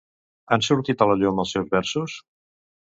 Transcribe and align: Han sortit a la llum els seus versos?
Han 0.55 0.63
sortit 0.67 1.05
a 1.05 1.09
la 1.11 1.19
llum 1.21 1.43
els 1.45 1.55
seus 1.59 1.71
versos? 1.79 2.19